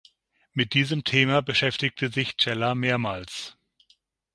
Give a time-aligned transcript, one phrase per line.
[0.53, 3.55] Mit diesem Thema beschäftigte sich Cella mehrmals.